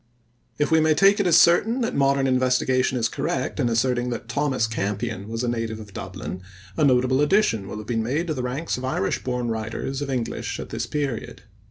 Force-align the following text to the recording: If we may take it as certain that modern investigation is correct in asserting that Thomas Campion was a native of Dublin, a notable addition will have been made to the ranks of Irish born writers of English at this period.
If 0.57 0.71
we 0.71 0.79
may 0.79 0.95
take 0.95 1.19
it 1.19 1.27
as 1.27 1.37
certain 1.37 1.81
that 1.81 1.93
modern 1.93 2.25
investigation 2.25 2.97
is 2.97 3.07
correct 3.07 3.59
in 3.59 3.69
asserting 3.69 4.09
that 4.09 4.27
Thomas 4.27 4.65
Campion 4.65 5.27
was 5.29 5.43
a 5.43 5.47
native 5.47 5.79
of 5.79 5.93
Dublin, 5.93 6.41
a 6.75 6.83
notable 6.83 7.21
addition 7.21 7.67
will 7.67 7.77
have 7.77 7.85
been 7.85 8.01
made 8.01 8.25
to 8.25 8.33
the 8.33 8.41
ranks 8.41 8.77
of 8.77 8.83
Irish 8.83 9.23
born 9.23 9.49
writers 9.49 10.01
of 10.01 10.09
English 10.09 10.59
at 10.59 10.69
this 10.69 10.87
period. 10.87 11.43